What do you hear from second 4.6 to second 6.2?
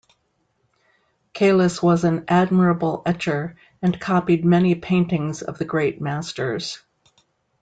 paintings of the great